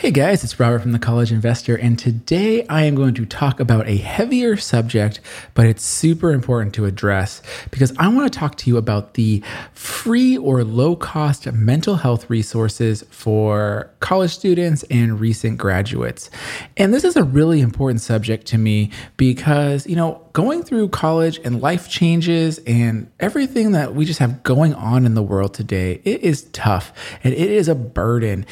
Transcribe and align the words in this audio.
Hey 0.00 0.12
guys, 0.12 0.44
it's 0.44 0.60
Robert 0.60 0.78
from 0.82 0.92
the 0.92 1.00
College 1.00 1.32
Investor, 1.32 1.74
and 1.74 1.98
today 1.98 2.64
I 2.68 2.84
am 2.84 2.94
going 2.94 3.14
to 3.14 3.26
talk 3.26 3.58
about 3.58 3.88
a 3.88 3.96
heavier 3.96 4.56
subject, 4.56 5.18
but 5.54 5.66
it's 5.66 5.84
super 5.84 6.30
important 6.30 6.72
to 6.76 6.84
address 6.84 7.42
because 7.72 7.92
I 7.98 8.06
want 8.06 8.32
to 8.32 8.38
talk 8.38 8.54
to 8.58 8.70
you 8.70 8.76
about 8.76 9.14
the 9.14 9.42
free 9.72 10.38
or 10.38 10.62
low 10.62 10.94
cost 10.94 11.50
mental 11.50 11.96
health 11.96 12.30
resources 12.30 13.02
for 13.10 13.90
college 13.98 14.30
students 14.30 14.84
and 14.84 15.18
recent 15.18 15.58
graduates. 15.58 16.30
And 16.76 16.94
this 16.94 17.02
is 17.02 17.16
a 17.16 17.24
really 17.24 17.60
important 17.60 18.00
subject 18.00 18.46
to 18.46 18.56
me 18.56 18.92
because, 19.16 19.84
you 19.88 19.96
know, 19.96 20.24
going 20.32 20.62
through 20.62 20.90
college 20.90 21.40
and 21.42 21.60
life 21.60 21.88
changes 21.88 22.58
and 22.58 23.10
everything 23.18 23.72
that 23.72 23.96
we 23.96 24.04
just 24.04 24.20
have 24.20 24.44
going 24.44 24.72
on 24.74 25.04
in 25.04 25.14
the 25.14 25.22
world 25.24 25.52
today, 25.54 26.00
it 26.04 26.20
is 26.20 26.44
tough 26.52 26.92
and 27.24 27.34
it 27.34 27.50
is 27.50 27.66
a 27.66 27.74
burden. 27.74 28.46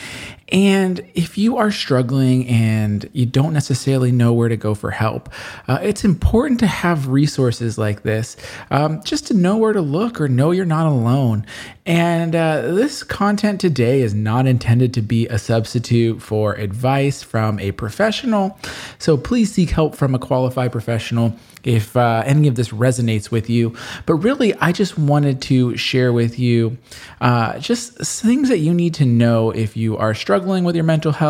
And 0.49 1.01
if 1.15 1.36
you 1.37 1.57
are 1.57 1.71
struggling 1.71 2.47
and 2.49 3.09
you 3.13 3.27
don't 3.27 3.53
necessarily 3.53 4.13
know 4.13 4.33
where 4.33 4.49
to 4.49 4.57
go 4.57 4.75
for 4.75 4.91
help, 4.91 5.33
uh, 5.69 5.79
it's 5.83 6.05
important 6.05 6.61
to 6.61 6.67
have 6.67 7.09
resources 7.09 7.79
like 7.79 8.03
this 8.03 8.37
um, 8.71 9.03
just 9.05 9.27
to 9.27 9.35
know 9.35 9.57
where 9.57 9.73
to 9.73 9.81
look 9.81 10.21
or 10.21 10.29
know 10.29 10.51
you're 10.51 10.65
not 10.65 10.87
alone. 10.87 11.47
And 11.87 12.35
uh, 12.35 12.63
this 12.63 13.05
content 13.05 13.61
today 13.61 14.01
is 14.01 14.13
not 14.13 14.47
intended 14.47 14.93
to 14.95 15.03
be 15.03 15.29
a 15.29 15.39
substitute 15.39 16.21
for 16.21 16.55
advice 16.55 17.23
from 17.23 17.61
a 17.61 17.71
professional. 17.73 18.59
So 18.99 19.17
please 19.17 19.53
seek 19.53 19.71
help 19.71 19.95
from 19.95 20.15
a 20.15 20.19
qualified 20.19 20.73
professional 20.73 21.37
if 21.67 21.97
uh, 21.97 22.23
any 22.25 22.49
of 22.49 22.55
this 22.55 22.71
resonates 22.71 23.31
with 23.31 23.51
you. 23.51 23.75
But 24.07 24.15
really, 24.15 24.55
I 24.55 24.73
just 24.73 24.97
wanted 24.99 25.43
to 25.43 25.77
share 25.77 26.13
with 26.13 26.39
you 26.39 26.79
uh, 27.21 27.59
just 27.59 27.99
things 27.99 28.49
that 28.49 28.59
you 28.59 28.73
need 28.73 28.95
to 28.95 29.05
know 29.05 29.51
if 29.51 29.77
you 29.77 29.97
are 29.97 30.15
struggling 30.15 30.65
with 30.65 30.75
your 30.77 30.85
mental 30.85 31.13
health, 31.13 31.26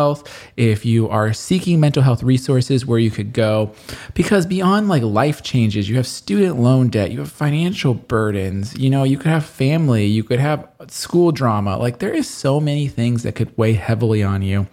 if 0.55 0.85
you 0.85 1.09
are 1.09 1.33
seeking 1.33 1.79
mental 1.79 2.03
health 2.03 2.23
resources 2.23 2.85
where 2.85 2.99
you 2.99 3.11
could 3.11 3.33
go. 3.33 3.71
Because 4.13 4.45
beyond 4.45 4.89
like 4.89 5.03
life 5.03 5.43
changes, 5.43 5.89
you 5.89 5.95
have 5.95 6.07
student 6.07 6.59
loan 6.59 6.89
debt, 6.89 7.11
you 7.11 7.19
have 7.19 7.31
financial 7.31 7.93
burdens, 7.93 8.77
you 8.77 8.89
know, 8.89 9.03
you 9.03 9.17
could 9.17 9.31
have 9.31 9.45
family, 9.45 10.05
you 10.05 10.23
could 10.23 10.39
have 10.39 10.67
school 10.87 11.31
drama. 11.31 11.77
Like 11.77 11.99
there 11.99 12.13
is 12.13 12.29
so 12.29 12.59
many 12.59 12.87
things 12.87 13.23
that 13.23 13.35
could 13.35 13.55
weigh 13.57 13.73
heavily 13.73 14.23
on 14.23 14.41
you. 14.41 14.67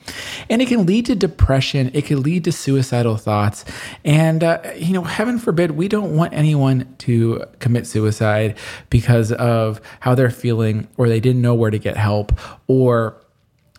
And 0.49 0.61
it 0.61 0.69
can 0.69 0.87
lead 0.87 1.07
to 1.07 1.15
depression, 1.15 1.91
it 1.95 2.03
could 2.03 2.19
lead 2.19 2.45
to 2.45 2.53
suicidal 2.53 3.17
thoughts. 3.17 3.65
And, 4.05 4.45
uh, 4.45 4.61
you 4.77 4.93
know, 4.93 5.03
heaven 5.03 5.39
forbid, 5.39 5.73
we 5.73 5.89
don't 5.89 6.17
want 6.17 6.35
anyone 6.35 6.95
to 6.99 7.45
commit 7.59 7.87
suicide 7.87 8.57
because 8.91 9.33
of 9.33 9.81
how 10.01 10.15
they're 10.15 10.31
feeling 10.31 10.89
or 10.97 11.09
they 11.09 11.21
didn't 11.21 11.43
know 11.43 11.55
where 11.55 11.71
to 11.71 11.79
get 11.79 11.97
help 11.97 12.33
or 12.67 13.21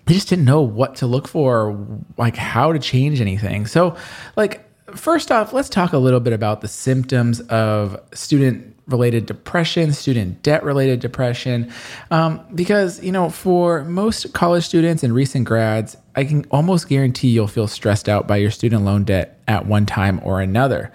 they 0.05 0.13
just 0.13 0.29
didn't 0.29 0.45
know 0.45 0.61
what 0.61 0.95
to 0.95 1.07
look 1.07 1.27
for, 1.27 1.87
like 2.17 2.35
how 2.35 2.71
to 2.71 2.79
change 2.79 3.21
anything. 3.21 3.65
So, 3.65 3.95
like, 4.35 4.63
first 4.95 5.31
off, 5.31 5.53
let's 5.53 5.69
talk 5.69 5.93
a 5.93 5.97
little 5.97 6.19
bit 6.19 6.33
about 6.33 6.61
the 6.61 6.67
symptoms 6.67 7.41
of 7.41 7.99
student 8.13 8.74
related 8.87 9.25
depression, 9.25 9.93
student 9.93 10.43
debt 10.43 10.63
related 10.63 10.99
depression. 10.99 11.71
Um, 12.11 12.45
because, 12.53 13.03
you 13.03 13.11
know, 13.11 13.29
for 13.29 13.83
most 13.83 14.33
college 14.33 14.63
students 14.65 15.03
and 15.03 15.13
recent 15.13 15.45
grads, 15.45 15.97
I 16.15 16.23
can 16.23 16.45
almost 16.51 16.87
guarantee 16.87 17.29
you'll 17.29 17.47
feel 17.47 17.67
stressed 17.67 18.07
out 18.07 18.27
by 18.27 18.37
your 18.37 18.51
student 18.51 18.85
loan 18.85 19.03
debt 19.03 19.39
at 19.47 19.65
one 19.65 19.85
time 19.85 20.21
or 20.23 20.39
another. 20.39 20.91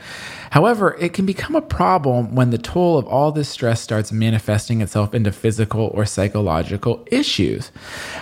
However, 0.50 0.96
it 0.98 1.12
can 1.12 1.26
become 1.26 1.54
a 1.54 1.60
problem 1.60 2.34
when 2.34 2.50
the 2.50 2.58
toll 2.58 2.96
of 2.96 3.06
all 3.06 3.30
this 3.30 3.48
stress 3.48 3.80
starts 3.80 4.12
manifesting 4.12 4.80
itself 4.80 5.14
into 5.14 5.30
physical 5.32 5.90
or 5.94 6.06
psychological 6.06 7.06
issues. 7.10 7.70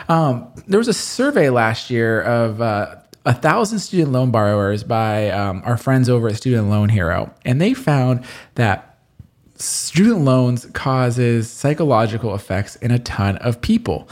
Um, 0.09 0.49
there 0.67 0.79
was 0.79 0.89
a 0.89 0.95
survey 0.95 1.50
last 1.50 1.89
year 1.89 2.21
of 2.23 2.61
uh, 2.61 2.97
a 3.25 3.35
thousand 3.35 3.79
student 3.79 4.11
loan 4.11 4.31
borrowers 4.31 4.83
by 4.83 5.31
um, 5.31 5.62
our 5.65 5.77
friends 5.77 6.09
over 6.09 6.29
at 6.29 6.37
Student 6.37 6.71
Loan 6.71 6.89
Hero, 6.89 7.33
and 7.45 7.61
they 7.61 7.75
found 7.75 8.25
that 8.55 8.88
student 9.61 10.21
loans 10.21 10.67
causes 10.73 11.51
psychological 11.51 12.35
effects 12.35 12.77
in 12.77 12.91
a 12.91 12.99
ton 12.99 13.37
of 13.39 13.61
people. 13.61 14.09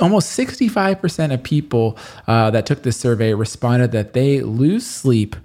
Almost 0.00 0.38
65% 0.38 1.32
of 1.32 1.42
people 1.42 1.98
uh, 2.26 2.50
that 2.50 2.66
took 2.66 2.82
this 2.82 2.96
survey 2.96 3.34
responded 3.34 3.92
that 3.92 4.12
they 4.12 4.40
lose 4.40 4.86
sleep 4.86 5.36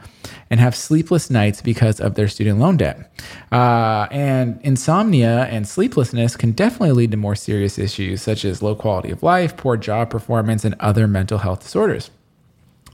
and 0.49 0.59
have 0.59 0.75
sleepless 0.75 1.29
nights 1.29 1.61
because 1.61 1.99
of 1.99 2.15
their 2.15 2.27
student 2.27 2.59
loan 2.59 2.77
debt. 2.77 3.11
Uh, 3.51 4.07
and 4.11 4.59
insomnia 4.63 5.45
and 5.45 5.67
sleeplessness 5.67 6.35
can 6.35 6.51
definitely 6.51 6.91
lead 6.91 7.11
to 7.11 7.17
more 7.17 7.35
serious 7.35 7.77
issues 7.77 8.21
such 8.21 8.45
as 8.45 8.61
low 8.61 8.75
quality 8.75 9.11
of 9.11 9.23
life 9.23 9.55
poor 9.57 9.77
job 9.77 10.09
performance 10.09 10.65
and 10.65 10.75
other 10.79 11.07
mental 11.07 11.39
health 11.39 11.61
disorders 11.61 12.09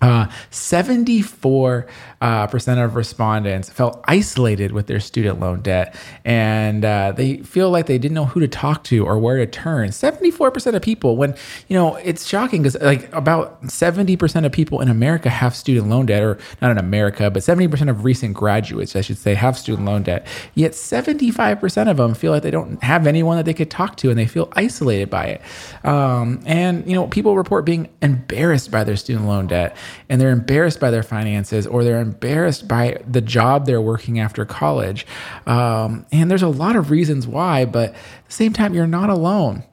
uh, 0.01 0.27
74% 0.51 1.87
uh, 2.21 2.47
of 2.83 2.95
respondents 2.95 3.69
felt 3.69 4.03
isolated 4.05 4.71
with 4.71 4.87
their 4.87 4.99
student 4.99 5.39
loan 5.39 5.61
debt 5.61 5.95
and 6.25 6.85
uh, 6.85 7.11
they 7.11 7.37
feel 7.37 7.69
like 7.69 7.85
they 7.85 7.97
didn't 7.97 8.15
know 8.15 8.25
who 8.25 8.39
to 8.39 8.47
talk 8.47 8.83
to 8.85 9.05
or 9.05 9.17
where 9.17 9.37
to 9.37 9.45
turn. 9.45 9.89
74% 9.89 10.75
of 10.75 10.81
people 10.81 11.17
when 11.17 11.35
you 11.67 11.75
know 11.75 11.95
it's 11.97 12.25
shocking 12.27 12.63
because 12.63 12.79
like 12.81 13.11
about 13.13 13.61
70% 13.63 14.45
of 14.45 14.51
people 14.51 14.81
in 14.81 14.89
america 14.89 15.29
have 15.29 15.55
student 15.55 15.89
loan 15.89 16.05
debt 16.05 16.23
or 16.23 16.37
not 16.61 16.71
in 16.71 16.77
america 16.77 17.29
but 17.29 17.43
70% 17.43 17.89
of 17.89 18.03
recent 18.03 18.33
graduates 18.33 18.95
i 18.95 19.01
should 19.01 19.17
say 19.17 19.33
have 19.33 19.57
student 19.57 19.85
loan 19.85 20.03
debt. 20.03 20.25
Yet 20.55 20.73
75% 20.73 21.89
of 21.89 21.97
them 21.97 22.13
feel 22.13 22.31
like 22.31 22.43
they 22.43 22.51
don't 22.51 22.81
have 22.83 23.07
anyone 23.07 23.37
that 23.37 23.45
they 23.45 23.53
could 23.53 23.71
talk 23.71 23.95
to 23.97 24.09
and 24.09 24.17
they 24.17 24.25
feel 24.25 24.51
isolated 24.53 25.09
by 25.09 25.25
it. 25.25 25.41
Um, 25.85 26.41
and 26.45 26.87
you 26.87 26.95
know 26.95 27.07
people 27.07 27.35
report 27.35 27.65
being 27.65 27.89
embarrassed 28.01 28.71
by 28.71 28.83
their 28.83 28.95
student 28.95 29.25
loan 29.25 29.47
debt 29.47 29.75
and 30.09 30.19
they're 30.19 30.31
embarrassed 30.31 30.79
by 30.79 30.91
their 30.91 31.03
finances 31.03 31.67
or 31.67 31.83
they're 31.83 32.01
embarrassed 32.01 32.67
by 32.67 33.01
the 33.07 33.21
job 33.21 33.65
they're 33.65 33.81
working 33.81 34.19
after 34.19 34.45
college. 34.45 35.05
Um, 35.45 36.05
and 36.11 36.29
there's 36.29 36.43
a 36.43 36.47
lot 36.47 36.75
of 36.75 36.91
reasons 36.91 37.27
why, 37.27 37.65
but 37.65 37.89
at 37.89 38.25
the 38.25 38.33
same 38.33 38.53
time, 38.53 38.73
you're 38.73 38.87
not 38.87 39.09
alone. 39.09 39.63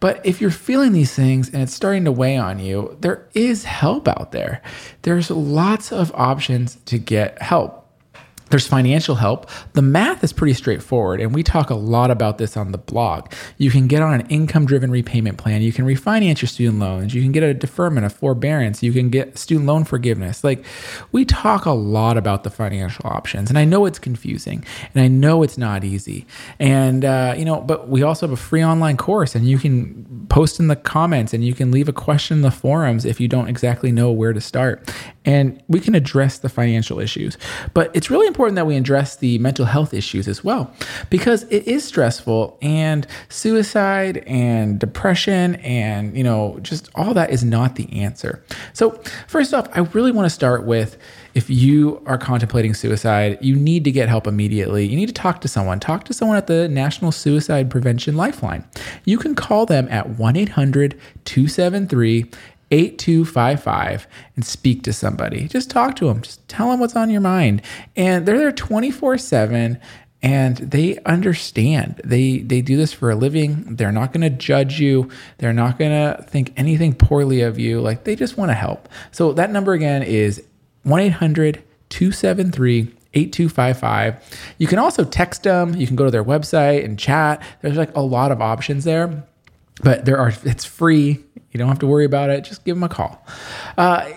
But 0.00 0.24
if 0.24 0.40
you're 0.40 0.50
feeling 0.50 0.92
these 0.92 1.14
things 1.14 1.48
and 1.48 1.62
it's 1.62 1.74
starting 1.74 2.04
to 2.04 2.12
weigh 2.12 2.36
on 2.36 2.58
you, 2.58 2.96
there 3.00 3.26
is 3.34 3.64
help 3.64 4.06
out 4.08 4.32
there. 4.32 4.62
There's 5.02 5.30
lots 5.30 5.92
of 5.92 6.12
options 6.14 6.76
to 6.86 6.98
get 6.98 7.40
help. 7.40 7.83
There's 8.54 8.68
financial 8.68 9.16
help. 9.16 9.50
The 9.72 9.82
math 9.82 10.22
is 10.22 10.32
pretty 10.32 10.54
straightforward, 10.54 11.20
and 11.20 11.34
we 11.34 11.42
talk 11.42 11.70
a 11.70 11.74
lot 11.74 12.12
about 12.12 12.38
this 12.38 12.56
on 12.56 12.70
the 12.70 12.78
blog. 12.78 13.32
You 13.58 13.68
can 13.68 13.88
get 13.88 14.00
on 14.00 14.14
an 14.14 14.28
income 14.28 14.64
driven 14.64 14.92
repayment 14.92 15.38
plan. 15.38 15.60
You 15.60 15.72
can 15.72 15.84
refinance 15.84 16.40
your 16.40 16.46
student 16.46 16.78
loans. 16.78 17.16
You 17.16 17.22
can 17.22 17.32
get 17.32 17.42
a 17.42 17.52
deferment, 17.52 18.06
a 18.06 18.10
forbearance. 18.10 18.80
You 18.80 18.92
can 18.92 19.10
get 19.10 19.36
student 19.38 19.66
loan 19.66 19.82
forgiveness. 19.82 20.44
Like, 20.44 20.64
we 21.10 21.24
talk 21.24 21.64
a 21.64 21.72
lot 21.72 22.16
about 22.16 22.44
the 22.44 22.50
financial 22.50 23.04
options, 23.08 23.48
and 23.48 23.58
I 23.58 23.64
know 23.64 23.86
it's 23.86 23.98
confusing, 23.98 24.64
and 24.94 25.02
I 25.02 25.08
know 25.08 25.42
it's 25.42 25.58
not 25.58 25.82
easy. 25.82 26.24
And, 26.60 27.04
uh, 27.04 27.34
you 27.36 27.44
know, 27.44 27.60
but 27.60 27.88
we 27.88 28.04
also 28.04 28.28
have 28.28 28.32
a 28.32 28.40
free 28.40 28.64
online 28.64 28.96
course, 28.96 29.34
and 29.34 29.48
you 29.48 29.58
can 29.58 30.06
post 30.34 30.58
in 30.58 30.66
the 30.66 30.74
comments 30.74 31.32
and 31.32 31.44
you 31.44 31.54
can 31.54 31.70
leave 31.70 31.88
a 31.88 31.92
question 31.92 32.38
in 32.38 32.42
the 32.42 32.50
forums 32.50 33.04
if 33.04 33.20
you 33.20 33.28
don't 33.28 33.46
exactly 33.46 33.92
know 33.92 34.10
where 34.10 34.32
to 34.32 34.40
start. 34.40 34.92
And 35.24 35.62
we 35.68 35.78
can 35.78 35.94
address 35.94 36.38
the 36.38 36.48
financial 36.48 36.98
issues. 36.98 37.38
But 37.72 37.94
it's 37.94 38.10
really 38.10 38.26
important 38.26 38.56
that 38.56 38.66
we 38.66 38.76
address 38.76 39.14
the 39.14 39.38
mental 39.38 39.64
health 39.64 39.94
issues 39.94 40.26
as 40.26 40.42
well, 40.42 40.74
because 41.08 41.44
it 41.44 41.68
is 41.68 41.84
stressful 41.84 42.58
and 42.60 43.06
suicide 43.28 44.24
and 44.26 44.80
depression 44.80 45.54
and, 45.56 46.16
you 46.16 46.24
know, 46.24 46.58
just 46.62 46.90
all 46.96 47.14
that 47.14 47.30
is 47.30 47.44
not 47.44 47.76
the 47.76 47.88
answer. 47.92 48.44
So, 48.72 49.00
first 49.28 49.54
off, 49.54 49.68
I 49.72 49.82
really 49.92 50.10
want 50.10 50.26
to 50.26 50.30
start 50.30 50.64
with 50.64 50.98
if 51.34 51.50
you 51.50 52.00
are 52.06 52.16
contemplating 52.16 52.74
suicide, 52.74 53.38
you 53.40 53.56
need 53.56 53.84
to 53.84 53.90
get 53.90 54.08
help 54.08 54.26
immediately. 54.26 54.86
You 54.86 54.96
need 54.96 55.08
to 55.08 55.12
talk 55.12 55.40
to 55.40 55.48
someone. 55.48 55.80
Talk 55.80 56.04
to 56.04 56.14
someone 56.14 56.36
at 56.36 56.46
the 56.46 56.68
National 56.68 57.10
Suicide 57.10 57.70
Prevention 57.70 58.16
Lifeline. 58.16 58.64
You 59.04 59.18
can 59.18 59.34
call 59.34 59.66
them 59.66 59.88
at 59.90 60.10
1 60.10 60.36
800 60.36 60.98
273 61.24 62.30
8255 62.70 64.06
and 64.36 64.44
speak 64.44 64.82
to 64.82 64.92
somebody. 64.92 65.48
Just 65.48 65.70
talk 65.70 65.96
to 65.96 66.06
them. 66.06 66.22
Just 66.22 66.46
tell 66.48 66.70
them 66.70 66.80
what's 66.80 66.96
on 66.96 67.10
your 67.10 67.20
mind. 67.20 67.62
And 67.96 68.26
they're 68.26 68.38
there 68.38 68.52
24 68.52 69.18
7 69.18 69.80
and 70.22 70.56
they 70.56 70.98
understand. 71.04 72.00
They 72.02 72.38
they 72.38 72.62
do 72.62 72.76
this 72.76 72.92
for 72.92 73.10
a 73.10 73.14
living. 73.14 73.76
They're 73.76 73.92
not 73.92 74.12
going 74.12 74.22
to 74.22 74.30
judge 74.30 74.80
you. 74.80 75.10
They're 75.38 75.52
not 75.52 75.78
going 75.78 75.90
to 75.90 76.22
think 76.22 76.52
anything 76.56 76.94
poorly 76.94 77.42
of 77.42 77.58
you. 77.58 77.80
Like 77.80 78.04
they 78.04 78.16
just 78.16 78.38
want 78.38 78.50
to 78.50 78.54
help. 78.54 78.88
So 79.12 79.34
that 79.34 79.50
number 79.50 79.74
again 79.74 80.02
is 80.02 80.42
1-800-273 80.86 82.92
8255. 83.16 84.16
You 84.58 84.66
can 84.66 84.80
also 84.80 85.04
text 85.04 85.44
them. 85.44 85.76
You 85.76 85.86
can 85.86 85.94
go 85.94 86.04
to 86.04 86.10
their 86.10 86.24
website 86.24 86.84
and 86.84 86.98
chat. 86.98 87.40
There's 87.62 87.76
like 87.76 87.94
a 87.94 88.00
lot 88.00 88.32
of 88.32 88.40
options 88.40 88.82
there. 88.82 89.22
but 89.82 90.04
there 90.04 90.18
are 90.18 90.32
it's 90.44 90.64
free 90.64 91.22
you 91.50 91.58
don't 91.58 91.68
have 91.68 91.78
to 91.78 91.86
worry 91.86 92.04
about 92.04 92.30
it 92.30 92.44
just 92.44 92.64
give 92.64 92.76
them 92.76 92.82
a 92.84 92.88
call 92.88 93.24
uh, 93.76 94.08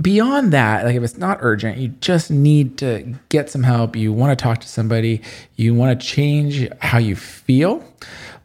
beyond 0.00 0.52
that 0.52 0.84
like 0.84 0.96
if 0.96 1.02
it's 1.04 1.18
not 1.18 1.38
urgent 1.40 1.78
you 1.78 1.88
just 2.00 2.28
need 2.30 2.76
to 2.78 3.14
get 3.28 3.50
some 3.50 3.62
help. 3.62 3.96
You 3.96 4.12
want 4.12 4.36
to 4.36 4.42
talk 4.42 4.60
to 4.60 4.68
somebody. 4.68 5.20
You 5.56 5.74
want 5.74 6.00
to 6.00 6.06
change 6.06 6.68
how 6.80 6.98
you 6.98 7.16
feel. 7.16 7.84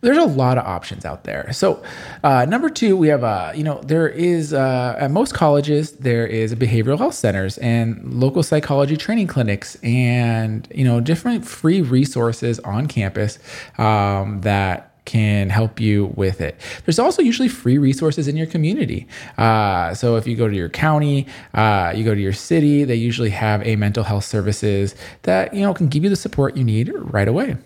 There's 0.02 0.18
a 0.18 0.26
lot 0.26 0.58
of 0.58 0.66
options 0.66 1.04
out 1.04 1.26
there. 1.26 1.52
So, 1.52 1.84
uh, 2.24 2.46
number 2.46 2.70
two, 2.70 2.96
we 2.96 3.10
have 3.10 3.24
uh, 3.24 3.52
you 3.54 3.64
know 3.64 3.82
there 3.82 4.08
is 4.08 4.54
uh, 4.54 4.96
at 4.98 5.12
most 5.12 5.34
colleges 5.34 5.92
there 5.94 6.26
is 6.26 6.56
behavioral 6.56 6.98
health 6.98 7.16
centers 7.16 7.58
and 7.58 8.14
local 8.14 8.42
psychology 8.42 8.96
training 8.96 9.28
clinics 9.28 9.76
and 9.84 10.68
you 10.74 10.86
know 10.86 11.02
different 11.02 11.46
free 11.46 11.82
resources 11.82 12.60
on 12.60 12.88
campus 12.88 13.40
um, 13.78 14.42
that 14.42 14.89
can 15.10 15.50
help 15.50 15.80
you 15.80 16.14
with 16.16 16.40
it. 16.40 16.56
There's 16.86 17.00
also 17.00 17.24
usually 17.24 17.48
free 17.50 17.80
resources 17.80 18.28
in 18.28 18.38
your 18.38 18.46
community. 18.46 19.08
Uh, 19.40 19.96
so 19.96 20.18
if 20.18 20.28
you 20.28 20.36
go 20.36 20.48
to 20.48 20.56
your 20.56 20.70
county, 20.70 21.26
uh, 21.56 21.92
you 21.96 22.04
go 22.06 22.14
to 22.14 22.22
your 22.22 22.34
city, 22.34 22.84
they 22.84 22.94
usually 22.94 23.32
have 23.32 23.66
a 23.66 23.76
mental 23.76 24.04
health 24.04 24.26
services 24.26 24.94
that 25.24 25.52
you 25.52 25.62
know 25.62 25.74
can 25.74 25.88
give 25.88 26.04
you 26.04 26.12
the 26.12 26.16
support 26.16 26.56
you 26.56 26.64
need 26.64 26.92
right 26.94 27.28
away. 27.28 27.58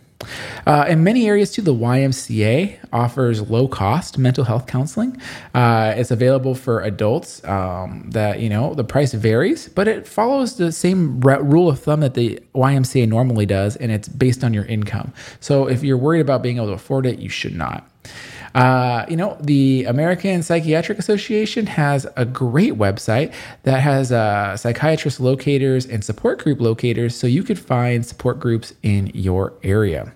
Uh, 0.66 0.86
in 0.88 1.04
many 1.04 1.28
areas, 1.28 1.52
too, 1.52 1.62
the 1.62 1.74
YMCA 1.74 2.78
offers 2.92 3.50
low 3.50 3.68
cost 3.68 4.18
mental 4.18 4.44
health 4.44 4.68
counseling. 4.68 5.20
Uh, 5.54 5.94
it's 5.96 6.12
available 6.12 6.56
for 6.56 6.82
adults 6.82 7.44
um, 7.46 8.10
that, 8.12 8.40
you 8.40 8.50
know, 8.50 8.74
the 8.74 8.84
price 8.84 9.14
varies, 9.14 9.68
but 9.70 9.88
it 9.88 10.08
follows 10.08 10.58
the 10.58 10.72
same 10.72 11.20
re- 11.22 11.42
rule 11.42 11.70
of 11.70 11.80
thumb 11.80 12.02
that 12.02 12.14
the 12.14 12.40
YMCA 12.56 13.08
normally 13.08 13.46
does, 13.46 13.76
and 13.76 13.92
it's 13.92 14.08
based 14.08 14.44
on 14.44 14.54
your 14.54 14.66
income. 14.66 15.14
So 15.40 15.68
if 15.68 15.84
you're 15.84 15.98
worried 15.98 16.22
about 16.22 16.44
being 16.44 16.58
able 16.58 16.68
to 16.68 16.74
afford 16.74 17.06
it, 17.06 17.20
you 17.20 17.30
should 17.30 17.56
not. 17.56 17.90
Uh, 18.56 19.06
you 19.10 19.18
know, 19.18 19.36
the 19.40 19.86
American 19.86 20.44
Psychiatric 20.44 21.00
Association 21.00 21.66
has 21.66 22.06
a 22.16 22.26
great 22.26 22.74
website 22.74 23.34
that 23.64 23.80
has 23.80 24.12
uh, 24.12 24.56
psychiatrist 24.56 25.20
locators 25.20 25.86
and 25.86 26.04
support 26.04 26.44
group 26.44 26.62
locators 26.62 27.16
so 27.16 27.26
you 27.26 27.44
could 27.44 27.58
find 27.58 28.06
support 28.06 28.40
groups 28.40 28.74
in 28.84 29.08
your 29.14 29.54
area. 29.64 30.14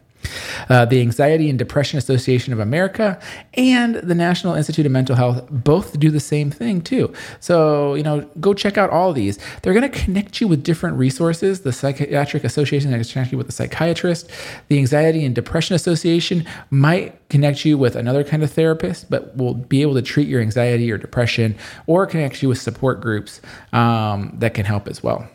Uh, 0.69 0.85
the 0.85 1.01
Anxiety 1.01 1.49
and 1.49 1.57
Depression 1.57 1.97
Association 1.97 2.53
of 2.53 2.59
America 2.59 3.19
and 3.53 3.95
the 3.95 4.15
National 4.15 4.55
Institute 4.55 4.85
of 4.85 4.91
Mental 4.91 5.15
Health 5.15 5.47
both 5.49 5.99
do 5.99 6.09
the 6.09 6.19
same 6.19 6.51
thing 6.51 6.81
too. 6.81 7.13
So, 7.39 7.95
you 7.95 8.03
know, 8.03 8.21
go 8.39 8.53
check 8.53 8.77
out 8.77 8.89
all 8.89 9.13
these. 9.13 9.39
They're 9.61 9.73
going 9.73 9.89
to 9.89 9.99
connect 9.99 10.41
you 10.41 10.47
with 10.47 10.63
different 10.63 10.97
resources. 10.97 11.61
The 11.61 11.73
Psychiatric 11.73 12.43
Association 12.43 12.93
is 12.93 13.11
connect 13.11 13.31
you 13.31 13.37
with 13.37 13.49
a 13.49 13.51
psychiatrist. 13.51 14.29
The 14.67 14.77
Anxiety 14.77 15.25
and 15.25 15.33
Depression 15.33 15.75
Association 15.75 16.45
might 16.69 17.17
connect 17.29 17.65
you 17.65 17.77
with 17.77 17.95
another 17.95 18.23
kind 18.23 18.43
of 18.43 18.51
therapist, 18.51 19.09
but 19.09 19.35
will 19.35 19.53
be 19.53 19.81
able 19.81 19.93
to 19.95 20.01
treat 20.01 20.27
your 20.27 20.41
anxiety 20.41 20.91
or 20.91 20.97
depression 20.97 21.55
or 21.85 22.05
connect 22.05 22.41
you 22.41 22.49
with 22.49 22.59
support 22.59 23.01
groups 23.01 23.41
um, 23.73 24.33
that 24.39 24.53
can 24.53 24.65
help 24.65 24.87
as 24.87 25.03
well. 25.03 25.27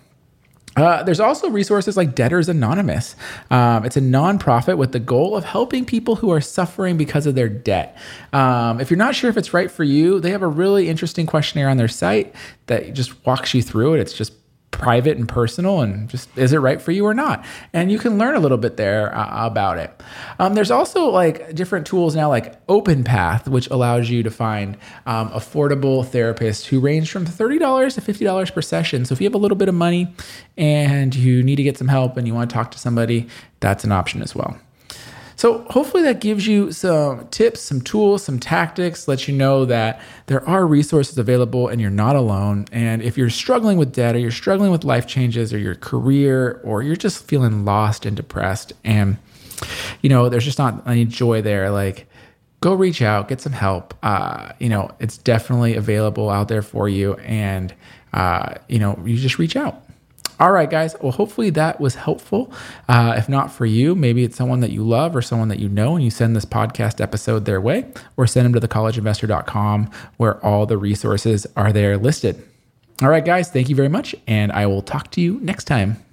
Uh, 0.76 1.02
there's 1.02 1.20
also 1.20 1.50
resources 1.50 1.96
like 1.96 2.14
Debtors 2.14 2.48
Anonymous. 2.48 3.14
Um, 3.50 3.84
it's 3.84 3.96
a 3.96 4.00
nonprofit 4.00 4.78
with 4.78 4.92
the 4.92 5.00
goal 5.00 5.36
of 5.36 5.44
helping 5.44 5.84
people 5.84 6.16
who 6.16 6.30
are 6.30 6.40
suffering 6.40 6.96
because 6.96 7.26
of 7.26 7.34
their 7.34 7.48
debt. 7.48 7.96
Um, 8.32 8.80
if 8.80 8.90
you're 8.90 8.98
not 8.98 9.14
sure 9.14 9.28
if 9.28 9.36
it's 9.36 9.52
right 9.52 9.70
for 9.70 9.84
you, 9.84 10.18
they 10.20 10.30
have 10.30 10.42
a 10.42 10.48
really 10.48 10.88
interesting 10.88 11.26
questionnaire 11.26 11.68
on 11.68 11.76
their 11.76 11.88
site 11.88 12.34
that 12.66 12.94
just 12.94 13.24
walks 13.26 13.52
you 13.52 13.62
through 13.62 13.94
it. 13.94 14.00
It's 14.00 14.14
just 14.14 14.32
private 14.72 15.16
and 15.16 15.28
personal 15.28 15.80
and 15.80 16.08
just 16.08 16.28
is 16.36 16.52
it 16.52 16.58
right 16.58 16.82
for 16.82 16.90
you 16.90 17.06
or 17.06 17.14
not? 17.14 17.44
And 17.72 17.92
you 17.92 17.98
can 17.98 18.18
learn 18.18 18.34
a 18.34 18.40
little 18.40 18.58
bit 18.58 18.76
there 18.76 19.14
uh, 19.16 19.46
about 19.46 19.78
it. 19.78 20.02
Um, 20.40 20.54
there's 20.54 20.72
also 20.72 21.06
like 21.10 21.54
different 21.54 21.86
tools 21.86 22.16
now 22.16 22.28
like 22.28 22.60
open 22.68 23.04
path 23.04 23.46
which 23.46 23.68
allows 23.70 24.10
you 24.10 24.24
to 24.24 24.30
find 24.30 24.76
um, 25.06 25.28
affordable 25.30 26.04
therapists 26.04 26.66
who 26.66 26.80
range 26.80 27.12
from 27.12 27.24
$30 27.24 27.94
to 27.94 28.00
$50 28.00 28.54
per 28.54 28.62
session. 28.62 29.04
So 29.04 29.12
if 29.12 29.20
you 29.20 29.26
have 29.26 29.34
a 29.34 29.38
little 29.38 29.56
bit 29.56 29.68
of 29.68 29.74
money 29.74 30.12
and 30.56 31.14
you 31.14 31.42
need 31.42 31.56
to 31.56 31.62
get 31.62 31.78
some 31.78 31.88
help 31.88 32.16
and 32.16 32.26
you 32.26 32.34
want 32.34 32.50
to 32.50 32.54
talk 32.54 32.72
to 32.72 32.78
somebody 32.78 33.28
that's 33.60 33.84
an 33.84 33.92
option 33.92 34.22
as 34.22 34.34
well 34.34 34.58
so 35.42 35.66
hopefully 35.70 36.04
that 36.04 36.20
gives 36.20 36.46
you 36.46 36.70
some 36.70 37.26
tips, 37.30 37.62
some 37.62 37.80
tools, 37.80 38.22
some 38.22 38.38
tactics, 38.38 39.08
lets 39.08 39.26
you 39.26 39.34
know 39.34 39.64
that 39.64 40.00
there 40.26 40.48
are 40.48 40.64
resources 40.64 41.18
available 41.18 41.66
and 41.66 41.80
you're 41.80 41.90
not 41.90 42.14
alone. 42.14 42.66
And 42.70 43.02
if 43.02 43.18
you're 43.18 43.28
struggling 43.28 43.76
with 43.76 43.92
debt 43.92 44.14
or 44.14 44.20
you're 44.20 44.30
struggling 44.30 44.70
with 44.70 44.84
life 44.84 45.04
changes 45.08 45.52
or 45.52 45.58
your 45.58 45.74
career 45.74 46.60
or 46.62 46.84
you're 46.84 46.94
just 46.94 47.26
feeling 47.26 47.64
lost 47.64 48.06
and 48.06 48.16
depressed 48.16 48.72
and 48.84 49.18
you 50.00 50.08
know, 50.08 50.28
there's 50.28 50.44
just 50.44 50.58
not 50.58 50.86
any 50.86 51.06
joy 51.06 51.42
there, 51.42 51.72
like 51.72 52.06
go 52.60 52.72
reach 52.72 53.02
out, 53.02 53.26
get 53.26 53.40
some 53.40 53.52
help. 53.52 53.94
Uh, 54.04 54.52
you 54.60 54.68
know, 54.68 54.92
it's 55.00 55.18
definitely 55.18 55.74
available 55.74 56.30
out 56.30 56.46
there 56.46 56.62
for 56.62 56.88
you. 56.88 57.14
And, 57.14 57.74
uh, 58.12 58.54
you 58.68 58.78
know, 58.78 58.96
you 59.04 59.16
just 59.16 59.40
reach 59.40 59.56
out. 59.56 59.82
All 60.42 60.50
right, 60.50 60.68
guys. 60.68 60.96
Well, 61.00 61.12
hopefully 61.12 61.50
that 61.50 61.80
was 61.80 61.94
helpful. 61.94 62.52
Uh, 62.88 63.14
if 63.16 63.28
not 63.28 63.52
for 63.52 63.64
you, 63.64 63.94
maybe 63.94 64.24
it's 64.24 64.36
someone 64.36 64.58
that 64.58 64.72
you 64.72 64.82
love 64.82 65.14
or 65.14 65.22
someone 65.22 65.46
that 65.50 65.60
you 65.60 65.68
know, 65.68 65.94
and 65.94 66.02
you 66.02 66.10
send 66.10 66.34
this 66.34 66.44
podcast 66.44 67.00
episode 67.00 67.44
their 67.44 67.60
way, 67.60 67.86
or 68.16 68.26
send 68.26 68.46
them 68.46 68.60
to 68.60 68.66
thecollegeinvestor.com 68.66 69.88
where 70.16 70.44
all 70.44 70.66
the 70.66 70.76
resources 70.76 71.46
are 71.56 71.72
there 71.72 71.96
listed. 71.96 72.42
All 73.00 73.08
right, 73.08 73.24
guys. 73.24 73.52
Thank 73.52 73.68
you 73.68 73.76
very 73.76 73.88
much. 73.88 74.16
And 74.26 74.50
I 74.50 74.66
will 74.66 74.82
talk 74.82 75.12
to 75.12 75.20
you 75.20 75.38
next 75.42 75.66
time. 75.66 76.04